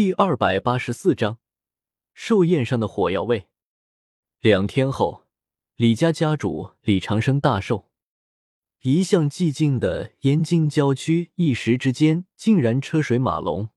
[0.00, 1.36] 第二百八十四章，
[2.14, 3.50] 寿宴上的火药味。
[4.40, 5.26] 两天后，
[5.76, 7.90] 李家家主李长生大寿。
[8.80, 13.68] 一向寂静的燕京郊区，一时之间竟然车水马龙。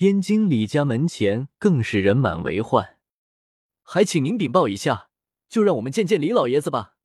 [0.00, 2.98] 燕京李家门前更是人满为患。
[3.80, 5.08] 还请您禀报一下，
[5.48, 6.96] 就让我们见见李老爷子吧。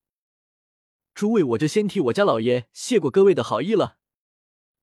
[1.14, 4.00] 诸位，我就先替我家老爷谢过各位的好意了。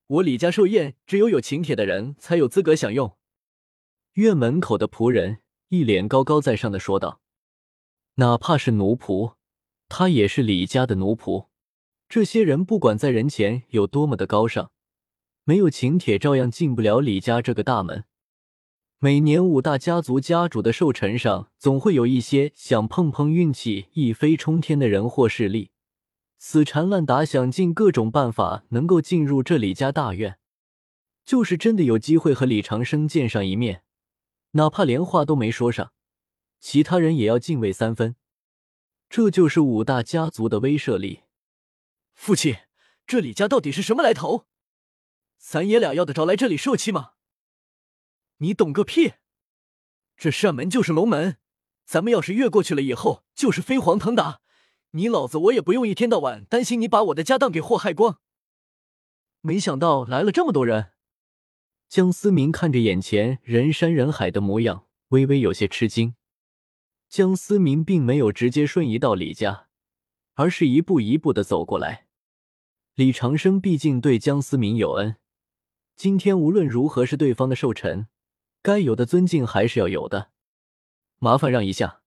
[0.07, 3.19] 我李家寿宴，只有有请帖的人才有资格享用。
[4.15, 5.39] 院门口的仆人
[5.71, 7.21] 一脸高高在上的说道
[8.17, 9.35] ：“哪怕是奴仆，
[9.89, 11.49] 他也是李家的奴仆。
[12.09, 14.71] 这些人不管在人前有多么的高尚，
[15.43, 18.05] 没有请帖照样进不了李家这个大门。
[19.01, 25.73] 每年五大家族家主的寿辰上，总会有一些想碰碰运气、一飞冲天的人或势力，
[26.39, 30.39] 死缠烂打，想尽各种办法能够进入这李家大院。
[31.25, 33.83] 就是真的有机会和李长生见上一面。”
[34.57, 35.93] 哪怕连话都没说上，
[36.61, 38.15] 其他人也要敬畏三分。
[39.09, 41.25] 这就是五大家族的威慑力。
[42.15, 42.57] 父亲，
[43.05, 44.47] 这李家到底是什么来头？
[45.37, 47.15] 咱爷俩要得着来这里受气吗？
[48.39, 49.15] 你懂个屁！
[50.17, 51.39] 这扇门就是龙门，
[51.85, 54.41] 咱们要是越过去了，以后就是飞黄腾达。
[54.93, 58.21] 你老子我也不用一天到晚担心你把我的家当给祸害光。
[59.41, 60.94] 没想到来了这么多人。
[61.95, 66.17] 江思明看着眼前人山人海的模样，微微有些吃惊。
[67.09, 69.69] 江思明并没有直接瞬移到李家，
[70.33, 72.09] 而是一步一步的走过来。
[72.97, 75.19] 李长生毕竟对江思明有恩，
[75.95, 78.09] 今天无论如何是对方的寿辰，
[78.61, 80.33] 该有的尊敬还是要有的。
[81.21, 82.01] 麻烦让一下。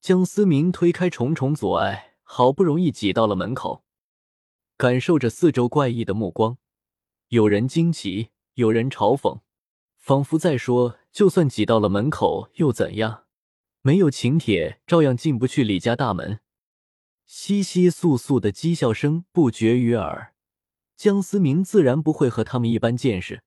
[0.00, 3.84] 江思明推开重重阻碍，好不容易挤到了门口，
[4.78, 6.56] 感受着四周怪异的目光，
[7.28, 8.30] 有人惊奇。
[8.56, 9.40] 有人嘲讽，
[9.98, 13.24] 仿佛在说：“就算挤到了门口又怎样？
[13.82, 16.40] 没有请帖，照样进不去李家大门。”
[17.28, 20.34] 窸窸窣窣的讥笑声不绝于耳。
[20.96, 23.42] 江思明自然不会和他们一般见识。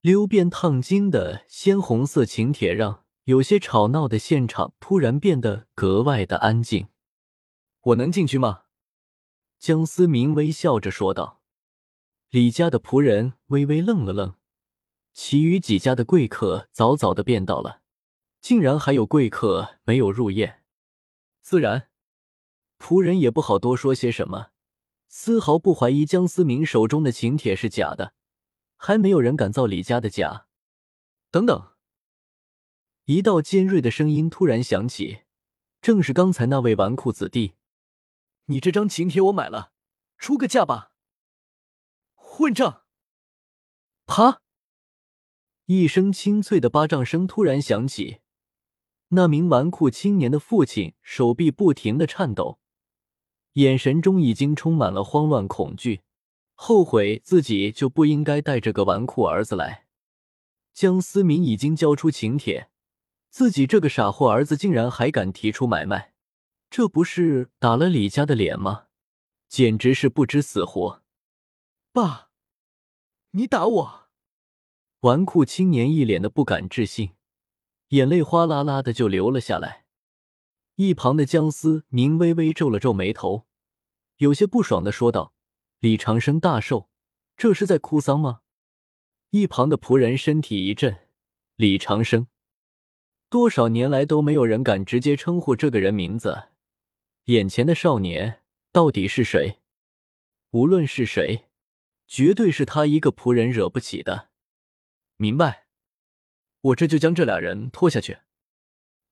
[0.00, 6.88] 溜变烫金的鲜红色请帖让有些吵闹的现场突然变得格外的安静。
[7.82, 8.62] 我能进去吗？
[9.58, 11.42] 江思明微笑着说道。
[12.34, 14.34] 李家的仆人微微愣了愣，
[15.12, 17.80] 其余几家的贵客早早的便到了，
[18.40, 20.64] 竟然还有贵客没有入宴。
[21.42, 21.90] 自然，
[22.76, 24.48] 仆人也不好多说些什么，
[25.06, 28.14] 丝毫不怀疑江思明手中的请帖是假的，
[28.76, 30.48] 还没有人敢造李家的假。
[31.30, 31.68] 等等，
[33.04, 35.20] 一道尖锐的声音突然响起，
[35.80, 37.54] 正是刚才那位纨绔子弟
[38.46, 39.70] ：“你这张请帖我买了，
[40.18, 40.90] 出个价吧。”
[42.36, 42.82] 混账！
[44.06, 44.40] 啪！
[45.66, 48.18] 一声清脆的巴掌声突然响起，
[49.10, 52.58] 那名纨绔青年的父亲手臂不停的颤抖，
[53.52, 56.02] 眼神中已经充满了慌乱恐惧，
[56.54, 59.86] 后悔自己就不应该带这个纨绔儿子来。
[60.72, 62.68] 江思明已经交出请帖，
[63.30, 66.12] 自己这个傻货儿子竟然还敢提出买卖，
[66.68, 68.86] 这不是打了李家的脸吗？
[69.48, 71.03] 简直是不知死活！
[71.94, 72.32] 爸，
[73.30, 74.08] 你打我！
[75.02, 77.12] 纨绔青年一脸的不敢置信，
[77.90, 79.84] 眼泪哗啦啦的就流了下来。
[80.74, 83.46] 一旁的江思明微微皱了皱眉头，
[84.16, 85.34] 有些不爽的说道
[85.78, 86.88] ：“李长生大寿，
[87.36, 88.40] 这是在哭丧吗？”
[89.30, 91.06] 一旁的仆人身体一震
[91.54, 92.26] ：“李长生，
[93.28, 96.48] 多少年来都没有人敢直接称呼这个人名字，
[97.26, 99.60] 眼前的少年到底是谁？
[100.50, 101.50] 无论是谁。”
[102.06, 104.30] 绝对是他一个仆人惹不起的，
[105.16, 105.66] 明白？
[106.60, 108.18] 我这就将这俩人拖下去。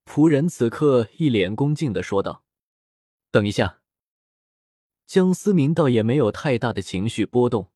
[0.04, 2.44] 仆人此刻一脸恭敬的说道
[3.31, 3.81] ：“等一下。”
[5.06, 7.70] 江思明倒也没有太大的情绪波动，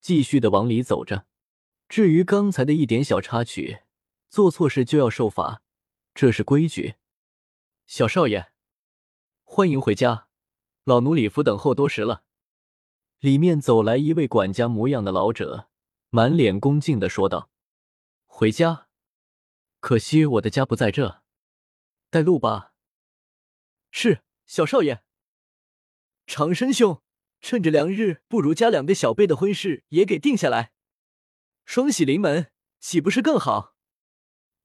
[0.00, 1.26] 继续的往里走着。
[1.88, 3.80] 至于刚才的一点小插曲，
[4.28, 5.62] 做错事就要受罚，
[6.14, 6.96] 这是规矩。
[7.86, 8.52] 小少爷，
[9.42, 10.28] 欢迎回家，
[10.84, 12.24] 老奴礼服等候多时了。
[13.20, 15.68] 里面走来一位管家模样的老者，
[16.10, 17.50] 满脸恭敬的说道
[18.26, 18.88] ：“回家，
[19.80, 21.22] 可惜我的家不在这，
[22.10, 22.72] 带路吧。”
[23.90, 25.02] 是小少爷。
[26.26, 27.02] 长生兄，
[27.40, 30.72] 趁着良日，不如将两个小辈的婚事也给定下来，
[31.64, 32.50] 双喜临门，
[32.80, 33.74] 岂不是更好？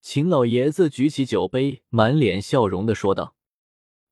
[0.02, 3.36] 秦老爷子举起酒杯，满脸笑容的说道。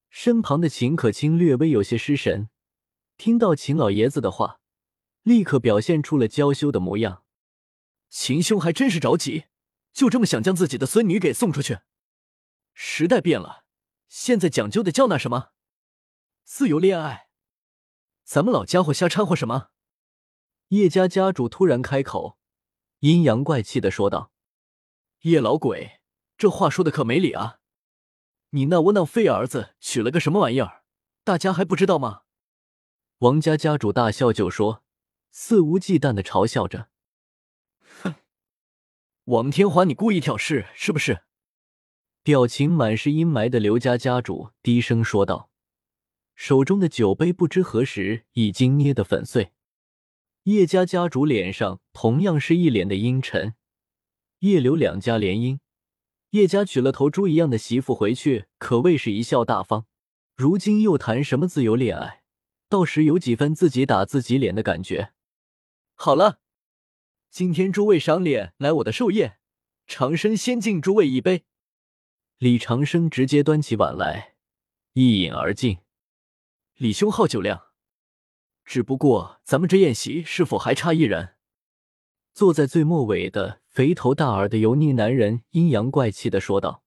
[0.09, 2.49] 身旁的秦可卿略微有些失神。
[3.17, 4.59] 听到秦老爷子的话，
[5.23, 7.23] 立刻表现出了娇羞的模样。
[8.09, 9.45] 秦兄还真是着急，
[9.91, 11.79] 就这么想将自己的孙女给送出去？
[12.73, 13.65] 时代变了，
[14.07, 15.49] 现在讲究的叫那什么？
[16.43, 17.29] 自由恋爱。
[18.23, 19.69] 咱们老家伙瞎掺和什么？
[20.67, 22.37] 叶家家主突然开口，
[22.99, 24.31] 阴阳怪气的说道
[25.21, 26.01] ：“叶老鬼，
[26.37, 27.59] 这话说的可没理啊！
[28.51, 30.83] 你那窝囊废儿子娶了个什么玩意儿？
[31.23, 32.21] 大家还不知道吗？”
[33.19, 34.83] 王家家主大笑就说，
[35.31, 36.89] 肆无忌惮的嘲笑着
[38.03, 38.13] ：“哼，
[39.23, 41.23] 王天华，你故意挑事是不是？”
[42.21, 45.49] 表情满是阴霾的刘家家主低声说道。
[46.35, 49.51] 手中的酒杯不知何时已经捏得粉碎，
[50.43, 53.55] 叶家家主脸上同样是一脸的阴沉。
[54.41, 55.57] 叶刘两家联姻，
[56.29, 59.87] 叶家娶了头猪一样的媳妇回去，可谓是一笑大方。
[60.35, 62.21] 如今又谈什么自由恋爱，
[62.69, 65.13] 倒时有几分自己打自己脸的感觉。
[65.95, 66.39] 好了，
[67.29, 69.39] 今天诸位赏脸来我的寿宴，
[69.85, 71.45] 长生先敬诸位一杯。
[72.37, 74.35] 李长生直接端起碗来，
[74.93, 75.79] 一饮而尽。
[76.75, 77.67] 李兄好酒量，
[78.63, 81.35] 只不过咱们这宴席是否还差一人？
[82.33, 86.83] 坐在最末尾的肥头大耳的油腻男人阴阳怪气的说道：“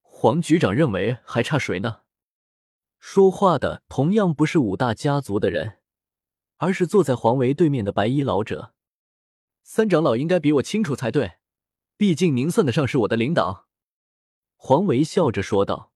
[0.00, 2.02] 黄局长认为还差谁呢？”
[3.00, 5.78] 说话的同样不是五大家族的人，
[6.58, 8.74] 而是坐在黄维对面的白衣老者。
[9.62, 11.38] 三长老应该比我清楚才对，
[11.96, 13.66] 毕竟您算得上是我的领导。”
[14.56, 15.92] 黄维笑着说道，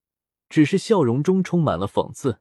[0.49, 2.41] 只是笑容中充满了讽刺。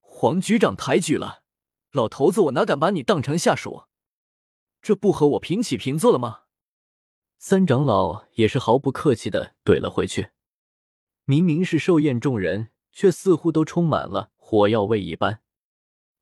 [0.00, 1.42] 黄局长抬举了，
[1.90, 3.84] 老头子，我哪敢把你当成下属？
[4.80, 6.42] 这不和我平起平坐了吗？
[7.38, 10.30] 三长老也是毫不客气的怼了回去。
[11.24, 15.42] 明明是寿宴，众人却似乎都充满了火药味一般。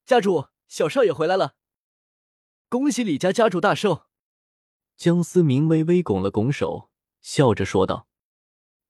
[0.04, 1.54] 家主，小少爷回来了，
[2.68, 4.06] 恭喜李家家主大寿！
[4.96, 6.90] 江思明微微拱了拱手，
[7.20, 8.08] 笑着说道。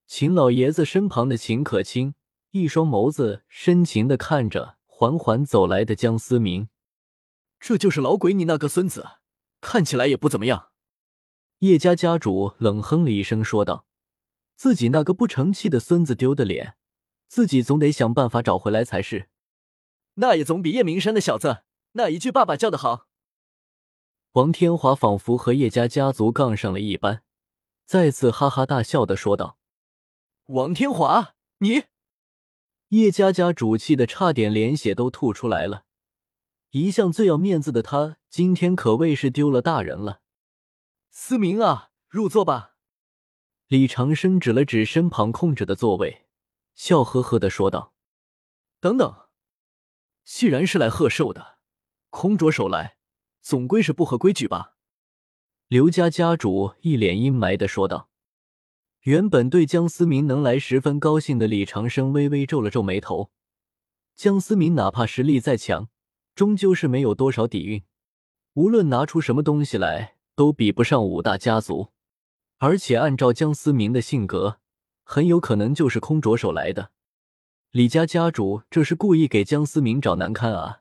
[0.07, 2.15] 秦老爷子身旁的秦可卿，
[2.53, 4.79] 一双眸子深情的看着。
[4.95, 6.69] 缓缓走来的江思明，
[7.59, 9.05] 这就是老鬼你那个孙子，
[9.61, 10.69] 看起来也不怎么样。
[11.59, 13.85] 叶家家主冷哼了一声，说道
[14.55, 16.77] ：“自己那个不成器的孙子丢的脸，
[17.33, 19.31] 自己总得想办法找回来才是。
[20.17, 21.63] 那也总比叶明山的小子
[21.93, 23.09] 那一句爸爸叫的好。”
[24.33, 27.23] 王天华仿佛和叶家家族杠上了一般，
[27.87, 29.57] 再次哈哈大笑的说道
[30.49, 31.85] ：“王天华，你。”
[32.89, 35.87] 叶家家主气的差点连血都吐出来了，
[36.73, 40.21] 一向最要面子的他，今天可谓是丢了大人了。
[41.11, 42.75] 思明啊，入座吧。
[43.69, 46.27] 李长生指了指身旁空着的座位，
[46.75, 47.95] 笑呵呵的说道
[48.81, 49.29] ：“等等，
[50.25, 51.59] 既然是来贺寿的，
[52.11, 52.97] 空着手来，
[53.41, 54.77] 总归是不合规矩吧？”
[55.69, 58.11] 刘家家主一脸阴霾的说道。
[59.01, 63.33] 原本对江思明能来十分高兴的李长生微微皱了皱眉头。
[64.15, 65.89] 江思明哪怕实力再强，
[66.37, 67.83] 终究是没有多少底蕴，
[68.53, 71.93] 无论拿出什么东西来，都比不上五大家族。
[72.59, 74.61] 而且按照江思明的性格，
[75.13, 76.89] 很有可能就是空着手来的。
[77.71, 80.79] 李家家主这是故意给江思明找难堪啊！